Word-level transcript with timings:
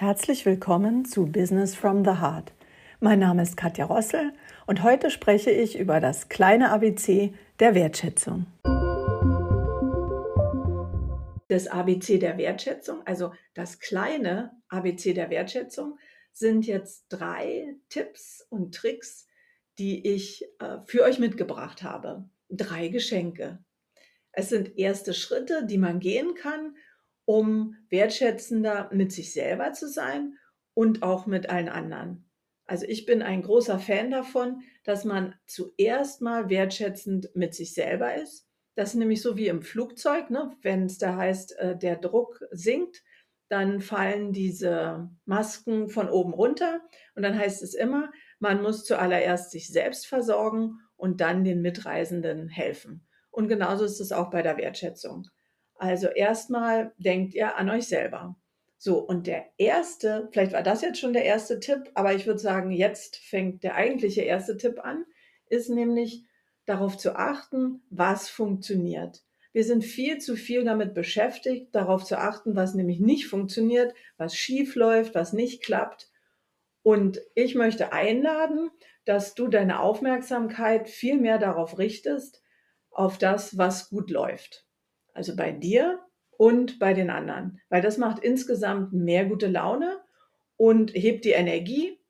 Herzlich 0.00 0.46
willkommen 0.46 1.04
zu 1.04 1.26
Business 1.26 1.74
from 1.74 2.06
the 2.06 2.22
Heart. 2.22 2.54
Mein 3.00 3.18
Name 3.18 3.42
ist 3.42 3.58
Katja 3.58 3.84
Rossel 3.84 4.32
und 4.66 4.82
heute 4.82 5.10
spreche 5.10 5.50
ich 5.50 5.78
über 5.78 6.00
das 6.00 6.30
kleine 6.30 6.72
ABC 6.72 7.34
der 7.58 7.74
Wertschätzung. 7.74 8.46
Das 11.48 11.66
ABC 11.66 12.16
der 12.16 12.38
Wertschätzung, 12.38 13.06
also 13.06 13.34
das 13.52 13.78
kleine 13.78 14.52
ABC 14.70 15.12
der 15.12 15.28
Wertschätzung, 15.28 15.98
sind 16.32 16.66
jetzt 16.66 17.04
drei 17.10 17.76
Tipps 17.90 18.46
und 18.48 18.74
Tricks, 18.74 19.28
die 19.78 20.08
ich 20.08 20.46
äh, 20.60 20.78
für 20.86 21.02
euch 21.02 21.18
mitgebracht 21.18 21.82
habe. 21.82 22.24
Drei 22.48 22.88
Geschenke. 22.88 23.62
Es 24.32 24.48
sind 24.48 24.78
erste 24.78 25.12
Schritte, 25.12 25.66
die 25.66 25.76
man 25.76 26.00
gehen 26.00 26.34
kann, 26.34 26.74
um 27.30 27.76
wertschätzender 27.90 28.90
mit 28.92 29.12
sich 29.12 29.32
selber 29.32 29.72
zu 29.72 29.88
sein 29.88 30.36
und 30.74 31.04
auch 31.04 31.26
mit 31.26 31.48
allen 31.48 31.68
anderen. 31.68 32.28
Also 32.66 32.86
ich 32.86 33.06
bin 33.06 33.22
ein 33.22 33.42
großer 33.42 33.78
Fan 33.78 34.10
davon, 34.10 34.62
dass 34.82 35.04
man 35.04 35.36
zuerst 35.46 36.22
mal 36.22 36.50
wertschätzend 36.50 37.30
mit 37.34 37.54
sich 37.54 37.72
selber 37.72 38.16
ist. 38.16 38.48
Das 38.74 38.88
ist 38.88 38.94
nämlich 38.96 39.22
so 39.22 39.36
wie 39.36 39.46
im 39.46 39.62
Flugzeug, 39.62 40.30
ne? 40.30 40.56
wenn 40.62 40.86
es 40.86 40.98
da 40.98 41.14
heißt, 41.14 41.56
äh, 41.60 41.78
der 41.78 41.98
Druck 41.98 42.42
sinkt, 42.50 43.00
dann 43.48 43.80
fallen 43.80 44.32
diese 44.32 45.08
Masken 45.24 45.88
von 45.88 46.08
oben 46.08 46.34
runter 46.34 46.80
und 47.14 47.22
dann 47.22 47.38
heißt 47.38 47.62
es 47.62 47.74
immer, 47.74 48.10
man 48.40 48.60
muss 48.60 48.84
zuallererst 48.84 49.52
sich 49.52 49.68
selbst 49.68 50.08
versorgen 50.08 50.80
und 50.96 51.20
dann 51.20 51.44
den 51.44 51.62
Mitreisenden 51.62 52.48
helfen. 52.48 53.06
Und 53.30 53.46
genauso 53.46 53.84
ist 53.84 54.00
es 54.00 54.10
auch 54.10 54.30
bei 54.30 54.42
der 54.42 54.56
Wertschätzung. 54.56 55.28
Also 55.80 56.08
erstmal 56.08 56.92
denkt 56.98 57.32
ihr 57.32 57.56
an 57.56 57.70
euch 57.70 57.88
selber. 57.88 58.36
So, 58.76 58.98
und 58.98 59.26
der 59.26 59.46
erste, 59.56 60.28
vielleicht 60.30 60.52
war 60.52 60.62
das 60.62 60.82
jetzt 60.82 61.00
schon 61.00 61.14
der 61.14 61.24
erste 61.24 61.58
Tipp, 61.58 61.90
aber 61.94 62.12
ich 62.12 62.26
würde 62.26 62.38
sagen, 62.38 62.70
jetzt 62.70 63.16
fängt 63.16 63.62
der 63.62 63.76
eigentliche 63.76 64.20
erste 64.20 64.58
Tipp 64.58 64.78
an, 64.84 65.06
ist 65.48 65.70
nämlich 65.70 66.24
darauf 66.66 66.98
zu 66.98 67.16
achten, 67.16 67.82
was 67.88 68.28
funktioniert. 68.28 69.24
Wir 69.52 69.64
sind 69.64 69.82
viel 69.82 70.18
zu 70.18 70.36
viel 70.36 70.64
damit 70.64 70.92
beschäftigt, 70.92 71.74
darauf 71.74 72.04
zu 72.04 72.18
achten, 72.18 72.54
was 72.56 72.74
nämlich 72.74 73.00
nicht 73.00 73.26
funktioniert, 73.26 73.94
was 74.18 74.36
schief 74.36 74.74
läuft, 74.74 75.14
was 75.14 75.32
nicht 75.32 75.62
klappt. 75.62 76.10
Und 76.82 77.22
ich 77.34 77.54
möchte 77.54 77.94
einladen, 77.94 78.70
dass 79.06 79.34
du 79.34 79.48
deine 79.48 79.80
Aufmerksamkeit 79.80 80.90
viel 80.90 81.16
mehr 81.16 81.38
darauf 81.38 81.78
richtest, 81.78 82.42
auf 82.90 83.16
das, 83.16 83.56
was 83.56 83.88
gut 83.88 84.10
läuft. 84.10 84.66
Also 85.14 85.36
bei 85.36 85.52
dir 85.52 86.00
und 86.30 86.78
bei 86.78 86.94
den 86.94 87.10
anderen. 87.10 87.60
Weil 87.68 87.82
das 87.82 87.98
macht 87.98 88.22
insgesamt 88.22 88.92
mehr 88.92 89.26
gute 89.26 89.46
Laune 89.46 90.00
und 90.56 90.92
hebt 90.94 91.24
die 91.24 91.32
Energie 91.32 92.00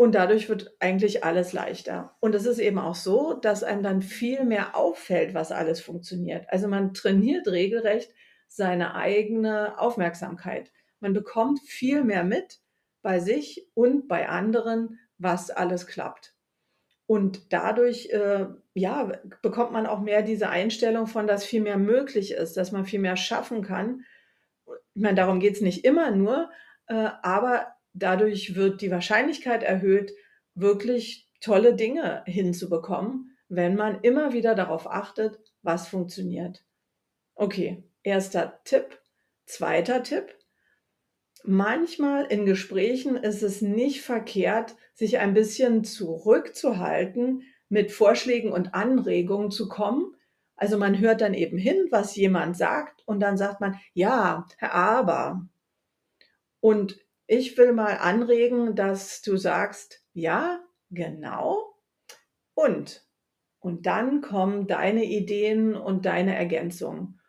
und 0.00 0.14
dadurch 0.14 0.48
wird 0.48 0.74
eigentlich 0.80 1.24
alles 1.24 1.52
leichter. 1.52 2.16
Und 2.20 2.34
es 2.34 2.46
ist 2.46 2.58
eben 2.58 2.78
auch 2.78 2.94
so, 2.94 3.34
dass 3.34 3.62
einem 3.62 3.82
dann 3.82 4.00
viel 4.00 4.46
mehr 4.46 4.74
auffällt, 4.74 5.34
was 5.34 5.52
alles 5.52 5.82
funktioniert. 5.82 6.46
Also 6.48 6.68
man 6.68 6.94
trainiert 6.94 7.46
regelrecht 7.46 8.10
seine 8.48 8.94
eigene 8.94 9.78
Aufmerksamkeit. 9.78 10.72
Man 11.00 11.12
bekommt 11.12 11.60
viel 11.60 12.02
mehr 12.02 12.24
mit 12.24 12.60
bei 13.02 13.20
sich 13.20 13.68
und 13.74 14.08
bei 14.08 14.28
anderen, 14.28 14.98
was 15.18 15.50
alles 15.50 15.86
klappt. 15.86 16.34
Und 17.06 17.52
dadurch, 17.52 18.08
äh, 18.10 18.46
ja, 18.80 19.12
bekommt 19.42 19.72
man 19.72 19.86
auch 19.86 20.00
mehr 20.00 20.22
diese 20.22 20.48
Einstellung 20.48 21.06
von, 21.06 21.26
dass 21.26 21.44
viel 21.44 21.60
mehr 21.60 21.76
möglich 21.76 22.32
ist, 22.32 22.56
dass 22.56 22.72
man 22.72 22.84
viel 22.84 23.00
mehr 23.00 23.16
schaffen 23.16 23.62
kann. 23.62 24.04
Ich 24.94 25.02
meine, 25.02 25.16
darum 25.16 25.40
geht 25.40 25.54
es 25.54 25.60
nicht 25.60 25.84
immer 25.84 26.10
nur, 26.10 26.50
äh, 26.86 27.10
aber 27.22 27.74
dadurch 27.92 28.54
wird 28.54 28.80
die 28.80 28.90
Wahrscheinlichkeit 28.90 29.62
erhöht, 29.62 30.12
wirklich 30.54 31.28
tolle 31.40 31.74
Dinge 31.74 32.22
hinzubekommen, 32.26 33.36
wenn 33.48 33.76
man 33.76 34.00
immer 34.02 34.32
wieder 34.32 34.54
darauf 34.54 34.90
achtet, 34.90 35.38
was 35.62 35.88
funktioniert. 35.88 36.64
Okay, 37.34 37.84
erster 38.02 38.60
Tipp. 38.64 38.98
Zweiter 39.46 40.04
Tipp, 40.04 40.32
manchmal 41.42 42.26
in 42.26 42.46
Gesprächen 42.46 43.16
ist 43.16 43.42
es 43.42 43.62
nicht 43.62 44.02
verkehrt, 44.02 44.76
sich 44.94 45.18
ein 45.18 45.34
bisschen 45.34 45.82
zurückzuhalten, 45.82 47.42
mit 47.70 47.92
Vorschlägen 47.92 48.52
und 48.52 48.74
Anregungen 48.74 49.50
zu 49.50 49.68
kommen. 49.68 50.14
Also 50.56 50.76
man 50.76 50.98
hört 50.98 51.22
dann 51.22 51.32
eben 51.32 51.56
hin, 51.56 51.86
was 51.90 52.14
jemand 52.16 52.56
sagt 52.56 53.02
und 53.06 53.20
dann 53.20 53.38
sagt 53.38 53.62
man, 53.62 53.80
ja, 53.94 54.46
aber. 54.60 55.48
Und 56.60 56.98
ich 57.26 57.56
will 57.56 57.72
mal 57.72 57.96
anregen, 57.96 58.74
dass 58.74 59.22
du 59.22 59.38
sagst, 59.38 60.04
ja, 60.12 60.60
genau 60.90 61.70
und. 62.54 63.06
Und 63.60 63.86
dann 63.86 64.20
kommen 64.22 64.66
deine 64.66 65.04
Ideen 65.04 65.74
und 65.74 66.06
deine 66.06 66.34
Ergänzungen 66.34 67.20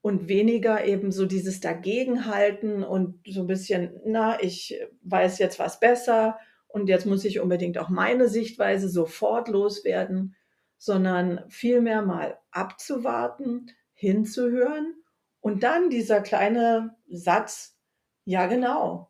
und 0.00 0.28
weniger 0.28 0.84
eben 0.84 1.12
so 1.12 1.26
dieses 1.26 1.60
Dagegenhalten 1.60 2.82
und 2.82 3.20
so 3.26 3.42
ein 3.42 3.46
bisschen, 3.46 4.00
na, 4.04 4.40
ich 4.42 4.78
weiß 5.02 5.38
jetzt 5.38 5.58
was 5.58 5.80
besser 5.80 6.38
und 6.76 6.90
jetzt 6.90 7.06
muss 7.06 7.24
ich 7.24 7.40
unbedingt 7.40 7.78
auch 7.78 7.88
meine 7.88 8.28
Sichtweise 8.28 8.90
sofort 8.90 9.48
loswerden, 9.48 10.36
sondern 10.76 11.42
vielmehr 11.48 12.02
mal 12.02 12.38
abzuwarten, 12.50 13.70
hinzuhören 13.94 14.94
und 15.40 15.62
dann 15.62 15.88
dieser 15.88 16.20
kleine 16.20 16.94
Satz, 17.08 17.78
ja 18.26 18.46
genau, 18.46 19.08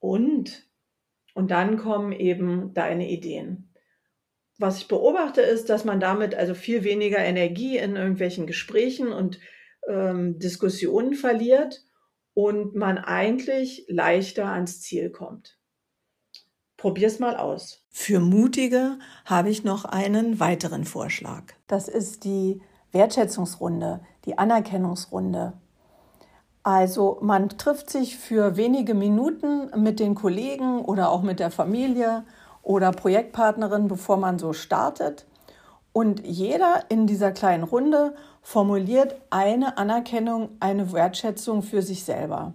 und, 0.00 0.68
und 1.34 1.52
dann 1.52 1.78
kommen 1.78 2.10
eben 2.10 2.74
deine 2.74 3.08
Ideen. 3.08 3.72
Was 4.58 4.78
ich 4.78 4.88
beobachte 4.88 5.40
ist, 5.40 5.70
dass 5.70 5.84
man 5.84 6.00
damit 6.00 6.34
also 6.34 6.54
viel 6.54 6.82
weniger 6.82 7.18
Energie 7.18 7.76
in 7.76 7.94
irgendwelchen 7.94 8.48
Gesprächen 8.48 9.12
und 9.12 9.38
ähm, 9.86 10.40
Diskussionen 10.40 11.14
verliert 11.14 11.80
und 12.34 12.74
man 12.74 12.98
eigentlich 12.98 13.84
leichter 13.86 14.46
ans 14.46 14.80
Ziel 14.80 15.10
kommt. 15.10 15.57
Probier's 16.78 17.18
mal 17.18 17.36
aus. 17.36 17.80
Für 17.90 18.20
Mutige 18.20 18.98
habe 19.24 19.50
ich 19.50 19.64
noch 19.64 19.84
einen 19.84 20.38
weiteren 20.38 20.84
Vorschlag. 20.84 21.42
Das 21.66 21.88
ist 21.88 22.22
die 22.22 22.62
Wertschätzungsrunde, 22.92 24.00
die 24.24 24.38
Anerkennungsrunde. 24.38 25.54
Also 26.62 27.18
man 27.20 27.48
trifft 27.48 27.90
sich 27.90 28.16
für 28.16 28.56
wenige 28.56 28.94
Minuten 28.94 29.70
mit 29.82 29.98
den 29.98 30.14
Kollegen 30.14 30.84
oder 30.84 31.10
auch 31.10 31.22
mit 31.22 31.40
der 31.40 31.50
Familie 31.50 32.24
oder 32.62 32.92
Projektpartnerin, 32.92 33.88
bevor 33.88 34.16
man 34.16 34.38
so 34.38 34.52
startet. 34.52 35.26
Und 35.92 36.24
jeder 36.24 36.84
in 36.90 37.08
dieser 37.08 37.32
kleinen 37.32 37.64
Runde 37.64 38.14
formuliert 38.40 39.16
eine 39.30 39.78
Anerkennung, 39.78 40.50
eine 40.60 40.92
Wertschätzung 40.92 41.62
für 41.62 41.82
sich 41.82 42.04
selber. 42.04 42.54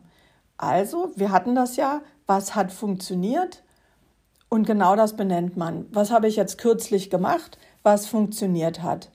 Also, 0.57 1.11
wir 1.17 1.31
hatten 1.34 1.55
das 1.55 1.75
ja, 1.75 2.01
was 2.25 2.55
hat 2.55 2.72
funktioniert? 2.72 3.63
Und 4.53 4.68
genau 4.68 4.96
das 4.96 5.16
benennt 5.16 5.58
man. 5.58 5.88
Was 5.90 6.12
habe 6.12 6.28
ich 6.28 6.36
jetzt 6.36 6.59
kürzlich 6.59 7.09
gemacht, 7.09 7.58
was 7.81 8.06
funktioniert 8.06 8.84
hat? 8.84 9.09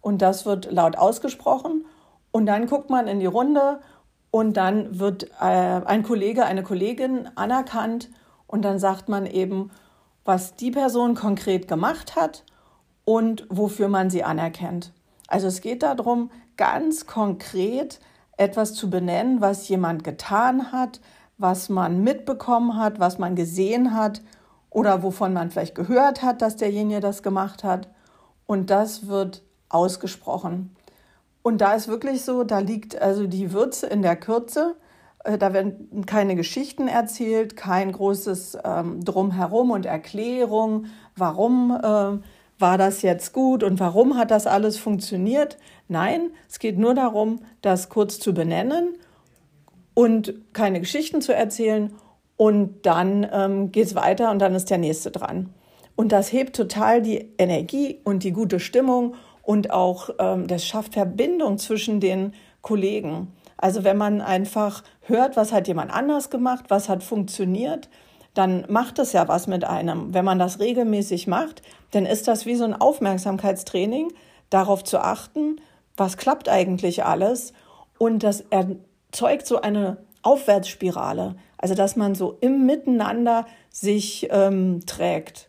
Und 0.00 0.22
das 0.22 0.46
wird 0.46 0.72
laut 0.72 0.96
ausgesprochen. 0.96 1.84
Und 2.30 2.46
dann 2.46 2.66
guckt 2.66 2.88
man 2.88 3.06
in 3.06 3.20
die 3.20 3.26
Runde 3.26 3.80
und 4.30 4.56
dann 4.56 4.98
wird 4.98 5.24
äh, 5.42 5.44
ein 5.44 6.04
Kollege, 6.04 6.46
eine 6.46 6.62
Kollegin 6.62 7.28
anerkannt 7.34 8.08
und 8.46 8.62
dann 8.62 8.78
sagt 8.78 9.10
man 9.10 9.26
eben, 9.26 9.70
was 10.24 10.56
die 10.56 10.70
Person 10.70 11.14
konkret 11.14 11.68
gemacht 11.68 12.16
hat 12.16 12.44
und 13.04 13.46
wofür 13.50 13.88
man 13.88 14.08
sie 14.08 14.24
anerkennt. 14.24 14.94
Also 15.26 15.48
es 15.48 15.60
geht 15.60 15.82
darum, 15.82 16.30
ganz 16.56 17.04
konkret 17.04 18.00
etwas 18.38 18.72
zu 18.72 18.88
benennen, 18.88 19.42
was 19.42 19.68
jemand 19.68 20.02
getan 20.02 20.72
hat, 20.72 21.02
was 21.36 21.68
man 21.68 22.02
mitbekommen 22.02 22.78
hat, 22.78 22.98
was 22.98 23.18
man 23.18 23.36
gesehen 23.36 23.94
hat 23.94 24.22
oder 24.70 25.02
wovon 25.02 25.32
man 25.32 25.50
vielleicht 25.50 25.74
gehört 25.74 26.22
hat, 26.22 26.42
dass 26.42 26.56
derjenige 26.56 27.00
das 27.00 27.22
gemacht 27.22 27.64
hat. 27.64 27.88
Und 28.46 28.70
das 28.70 29.06
wird 29.08 29.42
ausgesprochen. 29.68 30.74
Und 31.42 31.60
da 31.60 31.74
ist 31.74 31.88
wirklich 31.88 32.24
so, 32.24 32.44
da 32.44 32.58
liegt 32.58 33.00
also 33.00 33.26
die 33.26 33.52
Würze 33.52 33.86
in 33.86 34.02
der 34.02 34.16
Kürze. 34.16 34.76
Äh, 35.24 35.38
da 35.38 35.52
werden 35.52 36.04
keine 36.06 36.36
Geschichten 36.36 36.88
erzählt, 36.88 37.56
kein 37.56 37.92
großes 37.92 38.58
ähm, 38.64 39.04
Drumherum 39.04 39.70
und 39.70 39.86
Erklärung, 39.86 40.86
warum 41.16 41.70
äh, 41.70 42.18
war 42.60 42.76
das 42.76 43.02
jetzt 43.02 43.32
gut 43.32 43.62
und 43.62 43.78
warum 43.80 44.16
hat 44.16 44.30
das 44.30 44.46
alles 44.46 44.78
funktioniert. 44.78 45.58
Nein, 45.86 46.30
es 46.48 46.58
geht 46.58 46.78
nur 46.78 46.94
darum, 46.94 47.40
das 47.62 47.88
kurz 47.88 48.18
zu 48.18 48.34
benennen 48.34 48.96
und 49.94 50.34
keine 50.52 50.80
Geschichten 50.80 51.20
zu 51.22 51.34
erzählen 51.34 51.92
und 52.38 52.86
dann 52.86 53.26
ähm, 53.30 53.72
geht 53.72 53.88
es 53.88 53.94
weiter 53.94 54.30
und 54.30 54.38
dann 54.38 54.54
ist 54.54 54.70
der 54.70 54.78
nächste 54.78 55.10
dran. 55.10 55.52
Und 55.96 56.12
das 56.12 56.32
hebt 56.32 56.54
total 56.56 57.02
die 57.02 57.28
Energie 57.36 57.98
und 58.04 58.22
die 58.22 58.30
gute 58.30 58.60
Stimmung 58.60 59.16
und 59.42 59.72
auch 59.72 60.10
ähm, 60.20 60.46
das 60.46 60.64
schafft 60.64 60.94
Verbindung 60.94 61.58
zwischen 61.58 62.00
den 62.00 62.32
Kollegen. 62.62 63.32
Also 63.56 63.82
wenn 63.82 63.96
man 63.96 64.20
einfach 64.20 64.84
hört, 65.02 65.36
was 65.36 65.52
hat 65.52 65.66
jemand 65.66 65.92
anders 65.92 66.30
gemacht, 66.30 66.66
was 66.68 66.88
hat 66.88 67.02
funktioniert, 67.02 67.88
dann 68.34 68.64
macht 68.68 69.00
es 69.00 69.12
ja 69.12 69.26
was 69.26 69.48
mit 69.48 69.64
einem. 69.64 70.14
Wenn 70.14 70.24
man 70.24 70.38
das 70.38 70.60
regelmäßig 70.60 71.26
macht, 71.26 71.62
dann 71.90 72.06
ist 72.06 72.28
das 72.28 72.46
wie 72.46 72.54
so 72.54 72.62
ein 72.62 72.74
Aufmerksamkeitstraining, 72.80 74.12
darauf 74.48 74.84
zu 74.84 75.00
achten, 75.00 75.60
was 75.96 76.16
klappt 76.16 76.48
eigentlich 76.48 77.04
alles. 77.04 77.52
Und 77.98 78.22
das 78.22 78.44
erzeugt 78.50 79.48
so 79.48 79.60
eine 79.60 79.96
Aufwärtsspirale. 80.22 81.36
Also 81.58 81.74
dass 81.74 81.96
man 81.96 82.14
so 82.14 82.36
im 82.40 82.66
Miteinander 82.66 83.46
sich 83.70 84.28
ähm, 84.30 84.80
trägt. 84.86 85.48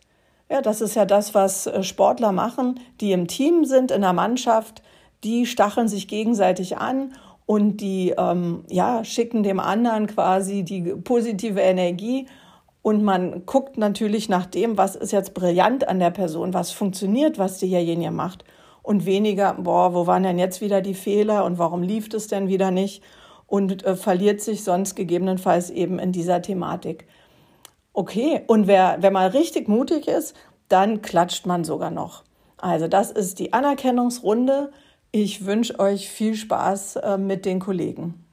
Ja, 0.50 0.60
das 0.60 0.80
ist 0.80 0.96
ja 0.96 1.04
das, 1.04 1.34
was 1.34 1.66
äh, 1.66 1.82
Sportler 1.82 2.32
machen, 2.32 2.80
die 3.00 3.12
im 3.12 3.28
Team 3.28 3.64
sind, 3.64 3.92
in 3.92 4.00
der 4.00 4.12
Mannschaft, 4.12 4.82
die 5.22 5.46
stacheln 5.46 5.86
sich 5.86 6.08
gegenseitig 6.08 6.78
an 6.78 7.12
und 7.46 7.78
die 7.78 8.14
ähm, 8.18 8.64
ja, 8.68 9.04
schicken 9.04 9.42
dem 9.42 9.60
anderen 9.60 10.08
quasi 10.08 10.64
die 10.64 10.82
positive 10.82 11.60
Energie. 11.60 12.26
Und 12.82 13.04
man 13.04 13.44
guckt 13.46 13.76
natürlich 13.76 14.28
nach 14.28 14.46
dem, 14.46 14.78
was 14.78 14.96
ist 14.96 15.12
jetzt 15.12 15.34
brillant 15.34 15.86
an 15.86 15.98
der 15.98 16.10
Person, 16.10 16.54
was 16.54 16.70
funktioniert, 16.70 17.38
was 17.38 17.58
diejenige 17.58 18.10
macht. 18.10 18.44
Und 18.82 19.04
weniger, 19.04 19.54
boah, 19.54 19.94
wo 19.94 20.06
waren 20.06 20.22
denn 20.22 20.38
jetzt 20.38 20.60
wieder 20.60 20.80
die 20.80 20.94
Fehler 20.94 21.44
und 21.44 21.58
warum 21.58 21.82
lief 21.82 22.12
es 22.14 22.28
denn 22.28 22.48
wieder 22.48 22.70
nicht? 22.70 23.02
Und 23.50 23.84
äh, 23.84 23.96
verliert 23.96 24.40
sich 24.40 24.62
sonst 24.62 24.94
gegebenenfalls 24.94 25.70
eben 25.70 25.98
in 25.98 26.12
dieser 26.12 26.40
Thematik. 26.40 27.06
Okay, 27.92 28.42
und 28.46 28.68
wer, 28.68 28.98
wer 29.00 29.10
mal 29.10 29.28
richtig 29.28 29.66
mutig 29.66 30.06
ist, 30.06 30.36
dann 30.68 31.02
klatscht 31.02 31.46
man 31.46 31.64
sogar 31.64 31.90
noch. 31.90 32.22
Also 32.58 32.86
das 32.86 33.10
ist 33.10 33.40
die 33.40 33.52
Anerkennungsrunde. 33.52 34.70
Ich 35.10 35.46
wünsche 35.46 35.80
euch 35.80 36.08
viel 36.08 36.36
Spaß 36.36 36.96
äh, 36.96 37.18
mit 37.18 37.44
den 37.44 37.58
Kollegen. 37.58 38.24